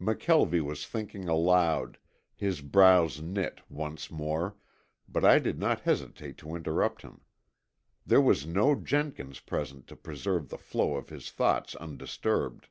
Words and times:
McKelvie 0.00 0.62
was 0.64 0.86
thinking 0.86 1.28
aloud, 1.28 1.98
his 2.34 2.62
brows 2.62 3.20
knit 3.20 3.60
once 3.68 4.10
more, 4.10 4.56
but 5.06 5.26
I 5.26 5.38
did 5.38 5.58
not 5.58 5.80
hesitate 5.82 6.38
to 6.38 6.56
interrupt 6.56 7.02
him. 7.02 7.20
There 8.06 8.22
was 8.22 8.46
no 8.46 8.76
Jenkins 8.76 9.40
present 9.40 9.86
to 9.88 9.96
preserve 9.96 10.48
the 10.48 10.56
flow 10.56 10.94
of 10.94 11.10
his 11.10 11.30
thoughts 11.30 11.74
undisturbed. 11.76 12.68